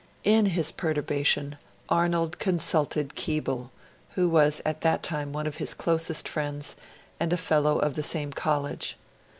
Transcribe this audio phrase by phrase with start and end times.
[0.23, 1.57] In his perturbation,
[1.87, 3.69] Arnold consulted Keble,
[4.15, 6.75] who was at that time one of his closest friends,
[7.19, 8.97] and a Fellow of the same College.